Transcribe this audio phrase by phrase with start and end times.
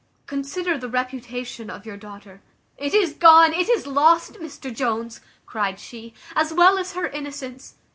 [0.25, 2.41] Consider the reputation of your daughter."
[2.75, 7.75] "It is gone, it is lost, Mr Jones," cryed she, "as well as her innocence.